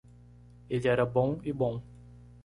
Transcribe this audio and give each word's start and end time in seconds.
Ele 0.67 0.87
era 0.87 1.05
bom 1.05 1.39
e 1.43 1.53
bom. 1.53 1.79